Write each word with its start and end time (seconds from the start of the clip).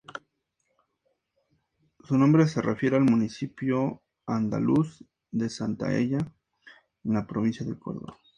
Su 2.05 2.17
nombre 2.17 2.47
se 2.47 2.59
refiere 2.59 2.95
al 2.95 3.03
municipio 3.03 4.01
andaluz 4.25 5.03
de 5.29 5.47
Santaella, 5.47 6.17
en 7.03 7.13
la 7.13 7.27
provincia 7.27 7.63
de 7.63 7.77
Córdoba. 7.77 8.17